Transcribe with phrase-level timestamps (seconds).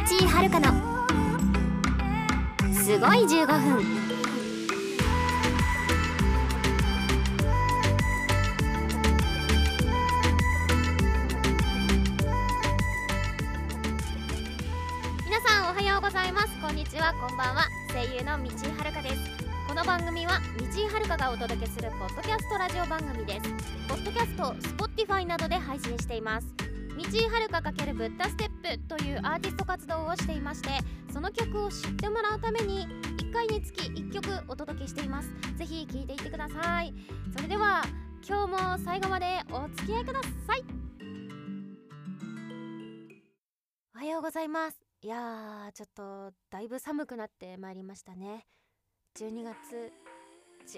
[0.00, 0.72] 井遥の。
[2.72, 3.84] すごい15分。
[15.26, 16.48] 皆さんおはようございます。
[16.60, 17.12] こんにちは。
[17.12, 17.68] こんばんは。
[17.92, 19.16] 声優の道井遥です。
[19.68, 23.40] この番組は道井遥がお届けするポッドキャストラジオ番組です。
[23.86, 26.69] ポッドキャスト Spotify などで配信しています。
[27.00, 30.68] 道井遥×ブッダステップというアーティスト活動をしていまして
[31.10, 32.86] その曲を知ってもらうために
[33.16, 35.30] 1回につき1曲お届けしています。
[35.56, 36.92] ぜひ聴いていってください。
[37.34, 37.82] それでは
[38.26, 40.64] 今日も最後までお付き合いください。
[43.94, 44.78] おはようございます。
[45.00, 48.46] いやーちょっとだいぶ寒くなってまいりましたね。
[49.18, 49.90] 12月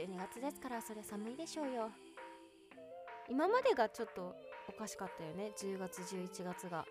[0.00, 1.90] 12月ですからそりゃ寒いでしょうよ。
[3.28, 4.36] 今までがちょっと
[4.68, 5.52] おかしかったよね。
[5.58, 6.84] 10月11月が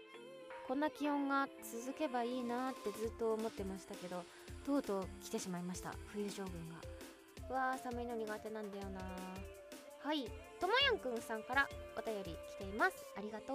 [0.68, 4.24] こんな気温が続けばいいなってずっと思ってましたけど
[4.66, 5.94] とうとう来てしまいました。
[6.08, 6.76] 冬将軍が。
[7.50, 9.02] うわー寒いの苦手なんだよな。
[10.04, 10.26] はい。
[10.60, 12.96] ともやんくんさんからお便り来ています。
[13.18, 13.54] ありがと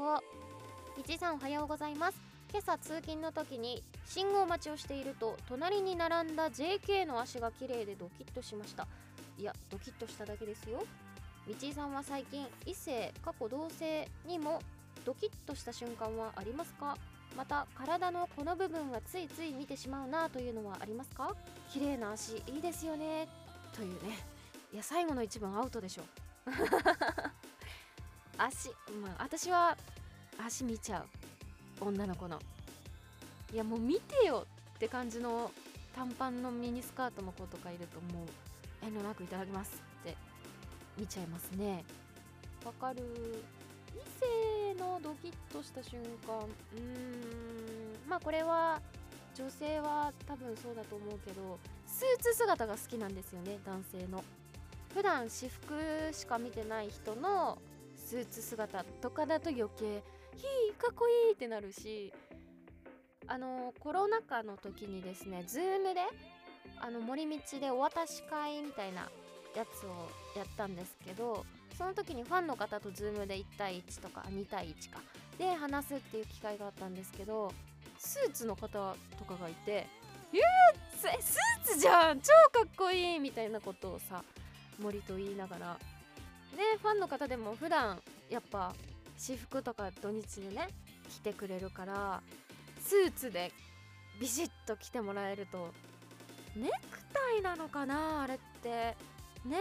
[0.97, 1.01] う。
[1.01, 2.21] いちさんおはようございます。
[2.51, 8.87] 今朝通勤の時に信号待ちをしていると隣に並んだ JK の足が綺麗でドキッとしました。
[9.39, 10.83] いやドキッとしただけですよ。
[11.47, 14.61] 道井さんは最近異性過去同性にも
[15.05, 16.97] ドキッとした瞬間はありますか？
[17.37, 21.35] また体のこの部分はついつい見てしまうなというのはありますか？
[21.71, 23.29] 綺麗な足いいですよね。
[23.73, 24.19] というね。
[24.73, 26.03] いや最後の一番アウトでしょ。
[28.39, 29.77] 足まあ私は
[30.45, 31.07] 足見ちゃう。
[31.89, 32.41] 女の子の。
[33.53, 35.53] いやもう見てよって感じの
[35.95, 38.27] 短パンのミニスカートの子とかいるともう
[38.85, 39.86] 遠慮なくいただきます
[40.97, 41.85] 見ちゃいますね。
[42.65, 43.03] わかる。
[43.95, 46.39] 異性のドキッとした瞬間。
[46.39, 48.09] うーん。
[48.09, 48.81] まあこれは
[49.35, 54.25] 女性は多分そうだと思うけどスーツ姿が好きなんですよね男性の。
[54.95, 55.75] 普段私服
[56.13, 57.59] しか見てない人の
[57.97, 60.03] スーツ姿とかだと余計
[60.37, 62.15] 「ひーかっこいい!」ってなるし
[63.27, 66.01] あのコロナ禍の時にですね Zoom で
[66.79, 69.11] あの森道でお渡し会みたいな
[69.57, 71.45] やつをやったんですけど
[71.77, 75.01] その時にファンの方と Zoom で1対1とか2対1か
[75.39, 77.53] で話すっていう機会があったんですけど
[77.99, 79.87] スーツの方とかがいて
[80.33, 84.23] 「えー、スーツじゃん超かっこいい!」みたいなことをさ
[84.79, 85.79] 森と言いながら
[86.55, 88.75] でファンの方でも普段やっぱ
[89.17, 90.69] 私服とか土日でね
[91.09, 92.23] 着てくれるから
[92.81, 93.53] スーツで
[94.21, 95.73] ビシッと着てもらえると
[96.55, 98.97] ネクタイなのかなあれって
[99.47, 99.59] ね。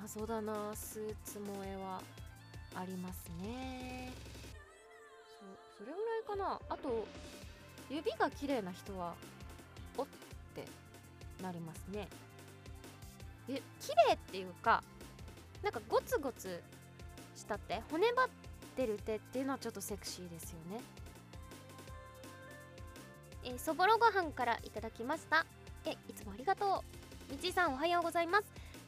[0.00, 2.02] 謎だなスーツ萌えは
[2.74, 4.12] ありますね。
[5.76, 6.60] そそれぐらいかな。
[6.68, 7.06] あと
[7.90, 9.14] 指が綺麗な人は
[9.96, 10.06] おっ
[10.54, 10.64] て
[11.42, 12.08] なりますね。
[13.48, 14.82] え綺麗っていうか
[15.62, 16.62] なんかゴツゴツ
[17.36, 18.28] した手骨張っ
[18.76, 20.80] てる手っていうのはちょっとセクシーですよね。
[23.46, 25.44] え、そぼろご飯からいただきました。
[25.84, 26.82] えいつもありがと
[27.30, 27.32] う。
[27.32, 28.44] みちさんおはようございます。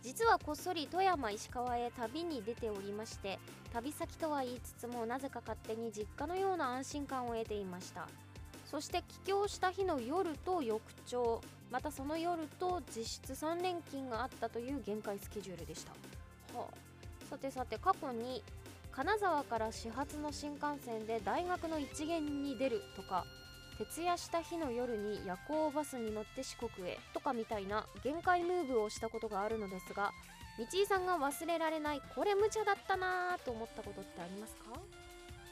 [0.06, 3.40] 実はこっそり富山石川へ旅に出ておりまして
[3.72, 8.06] 旅先とは言いつつもなぜか勝手に実家のような安心感を得ていました。
[8.70, 11.40] そして帰郷した日の夜と翌朝
[11.72, 15.90] またその夜と実質3連勤があったという限界スケジュールでした、
[16.56, 18.44] はあ、さてさて過去に
[18.92, 23.24] 金沢から始発の新幹線で大学の一限に出るとか
[23.78, 30.12] 徹夜した日の夜に夜行バスに乗って四国へとかみたいな限界ムーブをしたことがあるのですが
[30.58, 34.80] 道井さんが忘れられないこれ無茶だったなぁと思ったことってありますか？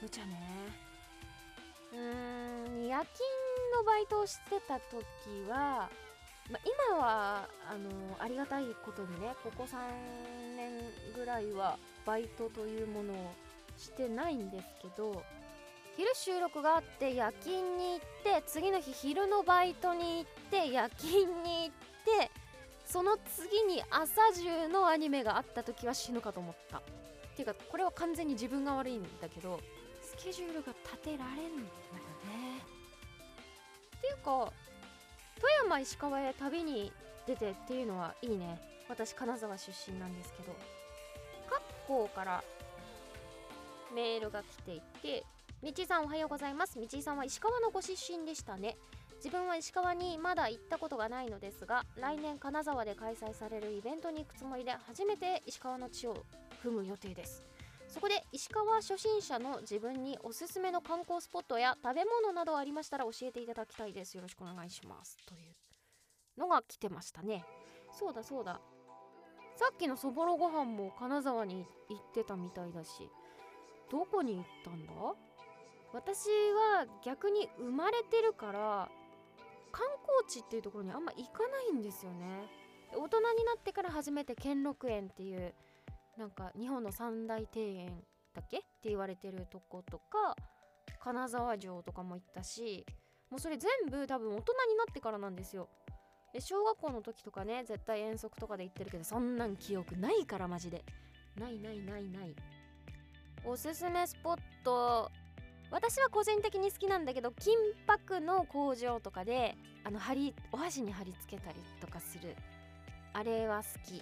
[0.01, 0.29] 無茶ね。
[1.93, 3.19] うーん夜勤
[3.77, 5.91] のバイトをしてた時は、
[6.51, 6.59] ま
[6.91, 10.81] 今はあのありがたいことにねここ3年
[11.15, 13.35] ぐらいはバイトというものを
[13.77, 15.23] してないんですけど
[15.97, 21.71] 昼収録があって夜勤に行って次の日昼のバイトに行って夜勤に行っ
[22.05, 22.31] て
[22.87, 26.79] その次に朝中のアニメがあった時は死ぬかと思った。
[26.79, 26.83] っ
[27.37, 29.59] ていうかこれは完全に自分が悪いんだけど
[30.01, 31.71] スケジュールが立てられんのよね。
[33.97, 34.53] っていうか
[35.41, 36.93] 富山石川へ旅に
[37.27, 38.61] 出てっていうのはいいね。
[38.89, 40.55] 私金沢出身なんですけど
[41.49, 42.45] 各校から
[43.95, 45.25] メールが来ていて
[45.65, 46.79] みちさんおはようございます。
[46.79, 48.77] みちさんは石川のご出身でしたね。
[49.17, 56.27] 自分は石川にまだ行ったことがないのですが来年金沢で開催されるイベントに行くつもりで初めて石川の地を
[56.63, 57.47] 踏む予定です。
[57.89, 64.19] そこで石川初心者の自分におすすめの観光スポットや食べ物などありましたら教えていただきたいです。
[64.19, 65.17] よろしくお願いします。
[65.27, 67.43] というのが来てましたね。
[67.91, 68.61] そうだそうだ。
[69.57, 73.09] さっきのそぼろご飯も金沢に行ってたみたいだし
[73.91, 74.93] どこに行ったんだ？
[75.95, 78.89] 私は逆に生まれてるから
[79.71, 82.49] 観光地っていうところにあんま行かないんですよね。
[82.93, 85.55] 大人になってから初めて兼六園っていう
[86.19, 88.03] なんか日本の三大庭園
[88.35, 88.59] だっけ？
[88.59, 90.37] って言われてるとことか
[91.01, 92.85] 金沢城とかも行ったし
[93.31, 95.69] もうそれ全部多分大人になってからなんですよ。
[96.33, 100.85] で小学校の時とかね絶対遠足とかで行ってるけどそんなん記憶ないからマジで。
[101.39, 102.35] ないないないない。
[103.45, 105.11] おすすめスポット
[105.75, 112.37] 私は個人的に好きなんだけど金箔の工場とかであの針お箸に貼り付けたりとかする。
[113.13, 114.01] あれは好き。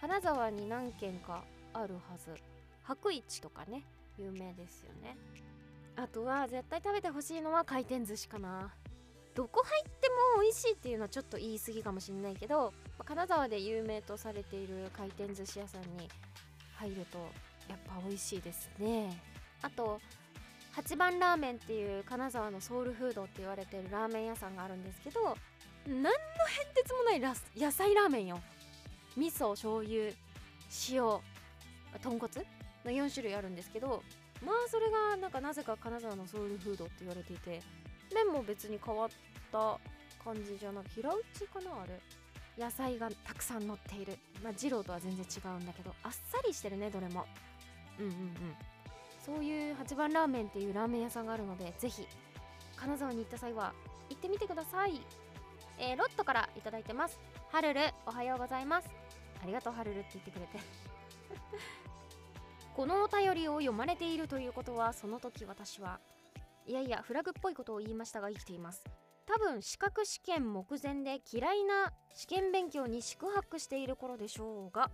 [0.00, 2.34] 金沢に何軒かあるはず。
[2.82, 3.84] 白市とかね
[4.18, 5.16] 有名ですよね。
[5.94, 8.74] あとは絶対食べてほしいのは回転寿司かな。
[9.36, 12.72] どこ入っても美味しいっていうのはちょっと言い過ぎかもしれないけど
[13.04, 16.08] 金沢で有名とされている回転寿司屋さんに
[16.74, 17.18] 入ると
[17.68, 19.16] やっぱ美味しいですね。
[19.62, 20.00] あと
[20.74, 25.36] 八番ラーメンっていう金沢のソウルフードって言われてるラーメン屋さんがあるんですけど
[25.86, 27.20] 何の変哲もない
[27.56, 28.40] 野菜ラーメンよ。
[29.16, 30.12] 味噌醤油
[30.90, 31.02] 塩
[32.00, 32.28] 豚骨
[32.84, 34.02] の4種類あるんですけど
[34.44, 37.60] まあそれがなんかなぜか金沢のソウルフードって言われていて
[38.14, 39.08] 麺も別に変わっ
[39.50, 39.78] た
[40.24, 42.00] 感じじゃなく平打ちかなあれ。
[42.58, 44.18] 野菜がたくさん乗っている。
[44.42, 47.26] まあ二郎とは全然違うんだけどあっさりしてるねどれも。
[47.98, 48.56] うんうんうん。
[49.24, 52.06] そういう八番ラーメンっていうラーメン屋さんがあるのでぜひ
[52.76, 53.72] 金沢に行った際は
[54.10, 55.00] 行ってみてください。
[55.78, 57.18] えー、ロットから頂いてます。
[57.50, 58.88] はるるおはようございます。
[59.42, 60.58] ありがとうはるるって言ってくれて。
[62.74, 66.00] このお便りを読まれているということはその時私は
[66.66, 68.84] いやいやフラグっぽいことを言いましたが生きています。
[69.26, 74.90] 多分資格試験目前で嫌いな試験勉強に宿泊している頃でしょうが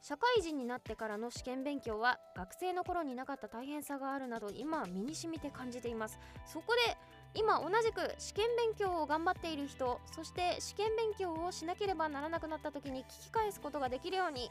[0.00, 6.18] 社会人になってからの試験勉強は学生の頃になかった大変さがあるなど今身に染みて感じています。
[6.44, 6.96] そこで
[7.34, 14.50] 今同じく試験勉強を頑張っている人そして試験勉強をしなければならなくなった時に聞き返すことができるように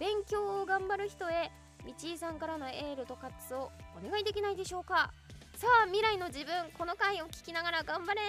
[0.00, 1.52] 勉強を頑張る人へ
[1.84, 5.12] 道井さんからのエールと活をお願いできないでしょうか。
[5.54, 8.20] さあ未来の自分この回を聞きながら頑張れ。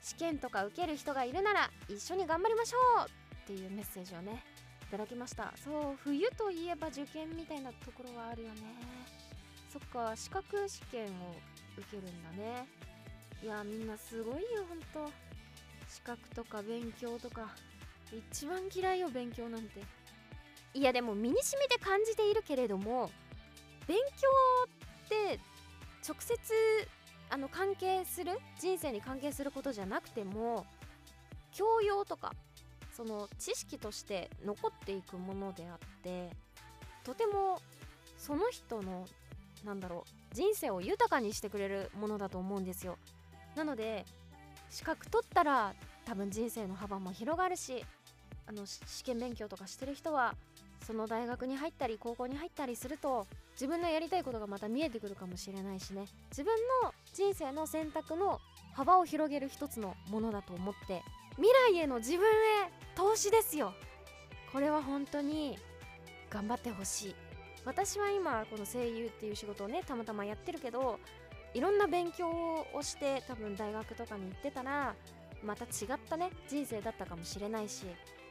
[0.00, 3.06] 試験とか受ける人がいるなら一緒に頑張りましょう。
[3.44, 4.44] っていうメッセージをね
[4.90, 5.52] ただきました。
[5.62, 8.62] そう冬といえば受験みたいなところはあるよね。
[9.72, 11.06] そっか資格試験を
[11.76, 12.66] 受けるんだね。
[13.42, 15.12] いやみんなすごいよほんと
[15.88, 17.48] 資格とか勉強とか。
[18.32, 19.82] 一番嫌いよ勉強なんて。
[20.72, 23.10] いやでも身に染みて感じているけれども
[23.86, 24.28] 勉強
[24.66, 25.38] って
[26.06, 26.38] 直接
[27.30, 28.38] あの関係する？
[28.58, 30.64] 人生に関係することじゃなくても
[31.52, 32.32] 教養とか
[32.98, 36.30] その知識として残っていくものであって
[37.04, 37.62] とても
[38.18, 39.06] その人の
[39.64, 42.98] なんだろう人生を豊かにしてくれるものだと思うんですよ。
[43.54, 44.04] なので
[44.68, 45.74] 資格取ったら
[46.04, 47.84] 多分人生の幅も広がるし
[48.48, 50.34] あの試験勉強とかしてる人は
[50.84, 56.06] その大学に入ったり高校に入ったりすると自分のやりたいことがまた見えてくるかもしれないしね。
[56.30, 56.52] 自分
[56.82, 58.40] の人生の選択の
[58.74, 61.02] 幅を広げる一つのものだと思って
[61.36, 63.74] 未来への自分へ投資ですよ。
[64.52, 65.56] これは本当に
[66.28, 67.14] 頑張ってほしい。
[67.64, 70.98] 私は今この声優っていう仕事をねたまたまやってるけど
[71.54, 74.96] いろんな勉強をして多分大学とかに行ってたら
[75.44, 77.84] また違ったね人生だったかもしれないし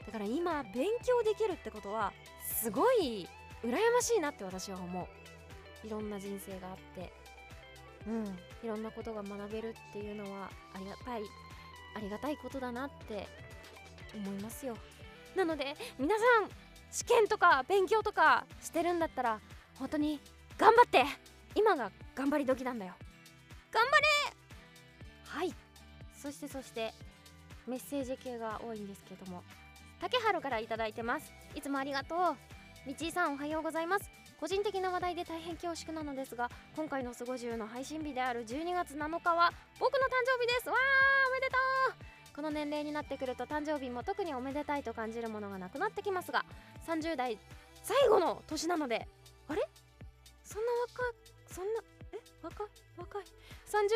[0.06, 2.12] だから今勉強できるってことは
[2.44, 3.26] すごい
[3.64, 5.02] 羨ましいなって私は思
[5.84, 5.88] う。
[5.88, 7.14] いろんな人生があって。
[8.06, 8.26] うん。
[8.66, 11.22] いろんなことが学べるっていうのはありがたい。
[11.96, 13.28] ありがたいことだなって
[14.18, 14.78] 思いますよ。
[15.36, 16.50] なので皆さん
[16.92, 19.40] 試験とか勉強とかしてるんだったら
[19.78, 20.20] 本当に
[20.58, 21.04] 頑張って
[21.56, 22.94] 今が頑張り時なんだよ。
[23.72, 24.04] 頑張れ！
[25.26, 25.54] はい。
[26.18, 26.94] そしてそして
[27.68, 29.44] メッセージ系が多いんですけども
[30.00, 31.32] 竹春から頂いてます。
[31.54, 32.20] いつもありがとう。
[32.88, 34.10] 道井さんおはようございます。
[34.40, 40.70] 個人的な話題で大変恐縮なのですが今回のスゴジュウの配信日である12月7日は僕の誕生日です。
[40.70, 40.78] わー
[41.30, 41.58] おめでと
[42.14, 42.17] う！
[42.38, 46.46] この年齢になってくると誕生日も特におめでたいと感じるものがなくなってきますが
[46.88, 47.40] 30代
[47.82, 49.08] 最後の年なので
[49.50, 49.64] あれ？
[50.44, 51.04] そんな若
[51.52, 51.82] そんな
[52.14, 52.18] え？
[52.44, 52.66] 若
[52.96, 53.24] 若い。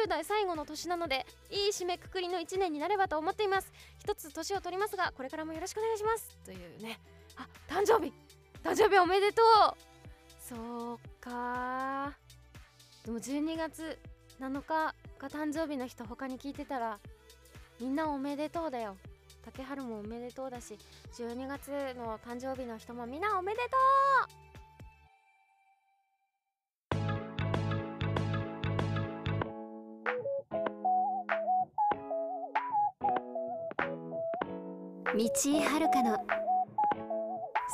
[0.04, 3.72] 30代最後の年なのでいい締めくくりの1年になればと思っています。
[4.00, 6.36] 一つ年を取りますがこれからもよろしくお願いします。
[6.44, 7.00] というね。
[7.38, 8.12] あ誕生日。
[8.64, 9.76] 誕生日おめでとう。
[10.40, 12.12] そうか。
[13.06, 14.00] でも12月
[14.40, 17.00] 7日が誕生日の人他に聞いてたら
[17.82, 18.96] みんなおめでとうだよ。
[19.44, 20.78] 竹春もおめでとうだし
[21.18, 24.42] 12月の誕生日の人もみんなおめでとう。
[35.18, 36.18] 道井遥の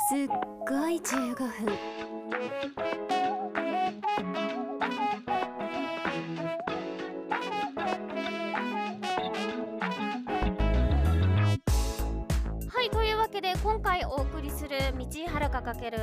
[0.10, 0.28] すっ
[0.66, 3.07] ごい15分。
[15.48, 15.98] 道井遥かける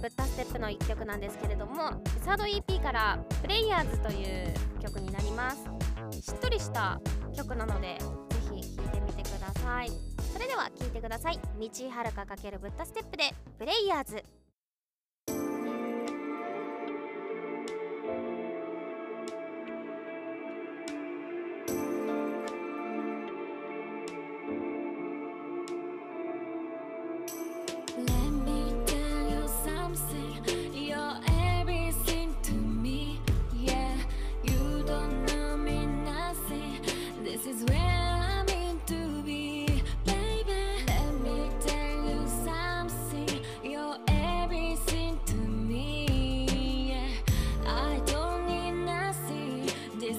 [0.00, 5.58] ブッダステップの1曲なんですけれどもサード EP から「プレイヤーズ」という曲になります。
[6.20, 7.00] しっとりした
[7.36, 8.06] 曲なのでぜ
[8.54, 9.90] ひ聴いてみてください。
[10.32, 11.38] それでは聴いてください。
[11.38, 14.24] 道井遥かけるブッダステップで「プレイヤーズ」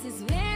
[0.01, 0.48] This is where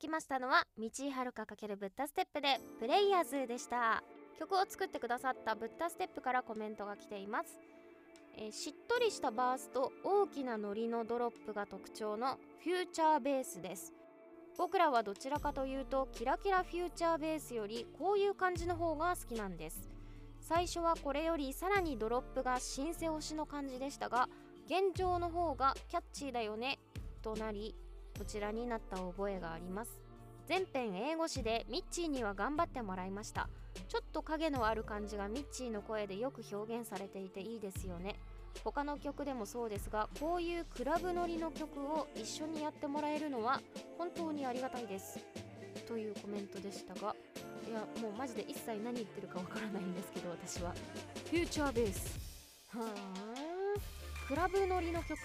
[0.00, 4.02] きましたのは道井遥かけるブッダステップでプレイヤーズでした。
[4.38, 7.58] 曲を作ってくださったブッダステップからコメントが来ています、
[8.38, 13.92] えーしっとりしたバースと大きなノリのドロップが特徴のフューチャーベースです。
[14.56, 19.90] 僕らはどちらかというとキラキラフューチャーベースよりこういう感じの方が好きなんです。
[20.40, 24.30] 最初はこれよりさらにドロップがシンセ推しの感じでしたが
[24.66, 26.78] 現状の方がキャッチーだよね
[27.20, 27.74] となり
[28.20, 29.98] こちらになった覚えがあります。
[30.46, 33.48] 全編英語詞でミッチーには頑張ってもらいました。
[33.88, 38.16] ちょっと影のある感じがミッチーの声でよく表現されていていいですよね。
[38.62, 43.62] 他の曲でもそうですがこういうクラブ乗りの曲を一緒にやってもらえるのは
[43.96, 45.18] 本当にありがたいです。
[45.88, 47.16] というコメントでしたが
[47.66, 50.74] いやもうマジで一切何言ってるかわからないんですけど私は。
[51.30, 52.18] フューチャーベース
[52.76, 52.94] はあ
[54.28, 55.14] クラブ乗りの曲？
[55.14, 55.16] っ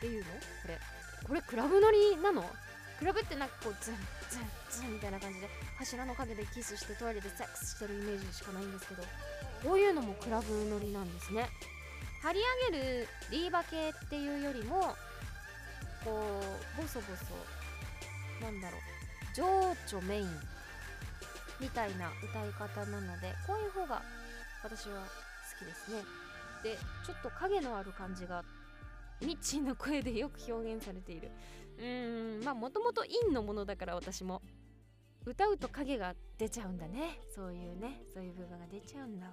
[0.00, 0.26] ていうの？
[0.62, 0.78] これ。
[1.26, 2.44] これクラブ乗りなの？
[2.98, 3.94] クラブってなんかこうズン
[4.30, 9.02] ズンズンみたいな感じで柱の陰でキスしてトイレでセックスしてるイメージしかないんですけど
[9.64, 11.48] こういうのもクラブ乗りなんですね。
[12.22, 12.40] 張り
[12.70, 14.94] 上げるリーバ系っていうよりも
[16.04, 16.40] こ
[16.78, 18.80] うボソボソなんだろう
[19.34, 19.44] 情
[19.98, 20.28] 緒メイン
[21.60, 24.02] みたいな歌い方なのでこういう方が
[24.64, 25.02] 私は
[25.58, 26.02] 好きですね。
[26.62, 28.42] でちょっと影のある感じが
[29.22, 31.30] ミッチーの声でよく表現されている。
[31.78, 34.42] うーんまあもともと陰のものだから私も。
[35.24, 37.18] 歌うと影が出ちゃうんだね。
[37.34, 39.32] そういうねそういう部分が出ちゃうんだわ。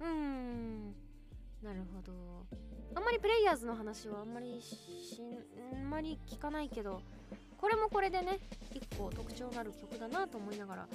[0.00, 0.94] うーん
[1.62, 2.46] なるほど。
[2.94, 5.36] あんまりプレイヤーズの話はあんまりしん
[5.74, 7.02] あんまり聞かないけど
[7.58, 8.38] これもこれでね
[8.72, 10.88] 一個特徴のある曲だなと思いながら、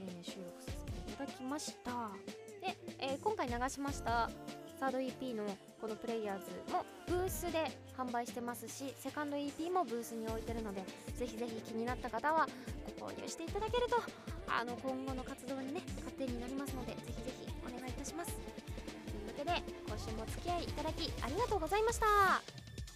[0.00, 2.10] えー収録させていただきました。
[2.62, 4.30] で、えー今回流しました
[4.82, 5.44] サード EP の
[5.80, 10.82] このプレイヤーズもブースで販売してますしセカンド EP もブースに置いてるので
[11.14, 12.48] ぜひぜひ気になった方は
[12.98, 14.02] ご購入していただけると
[14.48, 18.34] あの今後の活動にね糧になりますのでぜひぜひお願いいたします。
[18.34, 19.52] というわけで
[19.86, 22.42] 今週もお付き合いいただきありがとうございました。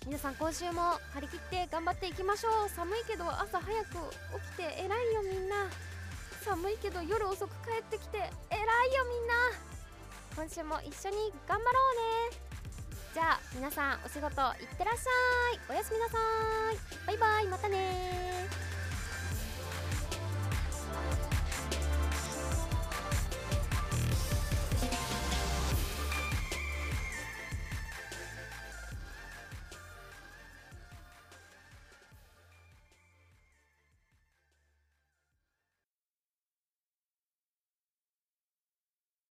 [0.07, 2.69] 皆さん今週も張り切って頑張っていきましょう。
[2.69, 4.11] 寒いけど朝早く
[4.59, 5.71] 起きて偉いよみんな。
[6.43, 8.19] 寒いけど夜遅く帰ってきて
[8.50, 9.31] 偉いよみん
[9.62, 9.65] な。
[10.37, 11.16] 今週も一緒に
[11.49, 11.71] 頑張ろ
[12.28, 12.38] うね。
[13.14, 14.28] じゃあ皆さんお仕事
[14.61, 15.61] いってらっしゃい。
[15.71, 16.19] おやすみなさ
[16.75, 17.07] い。
[17.07, 17.47] バイバイ。
[17.47, 18.36] またね